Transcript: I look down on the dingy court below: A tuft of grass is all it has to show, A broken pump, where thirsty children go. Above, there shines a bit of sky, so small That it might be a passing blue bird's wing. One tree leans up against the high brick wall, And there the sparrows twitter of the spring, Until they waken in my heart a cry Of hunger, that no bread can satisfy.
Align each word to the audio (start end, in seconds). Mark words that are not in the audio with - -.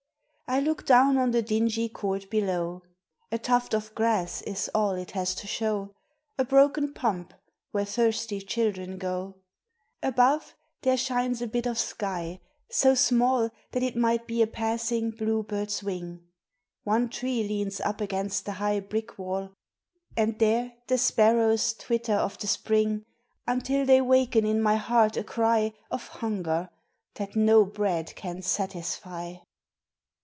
I 0.47 0.59
look 0.59 0.85
down 0.85 1.17
on 1.17 1.31
the 1.31 1.41
dingy 1.41 1.87
court 1.87 2.29
below: 2.29 2.81
A 3.31 3.37
tuft 3.39 3.73
of 3.73 3.95
grass 3.95 4.41
is 4.41 4.69
all 4.75 4.95
it 4.95 5.11
has 5.11 5.33
to 5.35 5.47
show, 5.47 5.95
A 6.37 6.43
broken 6.43 6.93
pump, 6.93 7.33
where 7.71 7.85
thirsty 7.85 8.41
children 8.41 8.97
go. 8.97 9.37
Above, 10.03 10.53
there 10.81 10.97
shines 10.97 11.41
a 11.41 11.47
bit 11.47 11.65
of 11.65 11.79
sky, 11.79 12.41
so 12.69 12.95
small 12.95 13.49
That 13.71 13.81
it 13.81 13.95
might 13.95 14.27
be 14.27 14.41
a 14.41 14.45
passing 14.47 15.11
blue 15.11 15.41
bird's 15.43 15.81
wing. 15.83 16.27
One 16.83 17.07
tree 17.07 17.47
leans 17.47 17.79
up 17.79 18.01
against 18.01 18.43
the 18.43 18.51
high 18.51 18.81
brick 18.81 19.17
wall, 19.17 19.53
And 20.17 20.37
there 20.37 20.73
the 20.87 20.97
sparrows 20.97 21.73
twitter 21.75 22.15
of 22.15 22.37
the 22.39 22.47
spring, 22.47 23.05
Until 23.47 23.85
they 23.85 24.01
waken 24.01 24.45
in 24.45 24.61
my 24.61 24.75
heart 24.75 25.15
a 25.15 25.23
cry 25.23 25.71
Of 25.89 26.09
hunger, 26.09 26.69
that 27.15 27.37
no 27.37 27.63
bread 27.63 28.13
can 28.17 28.41
satisfy. 28.41 29.35